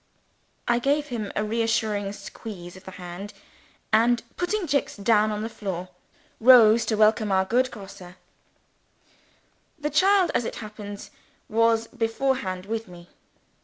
[0.67, 3.35] I gave him a reassuring squeeze of the hand,
[3.93, 5.89] and, putting Jicks down on the floor,
[6.39, 8.01] rose to welcome our good Grosse.
[9.77, 11.09] The child, as it happened,
[11.47, 13.09] was beforehand with me.